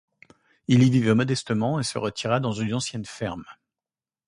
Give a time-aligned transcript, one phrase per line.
[0.67, 3.45] Il y vivait modestement et se retira dans une ancienne ferme.